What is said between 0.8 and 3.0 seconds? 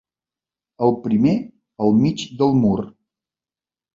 El primer al mig del mur.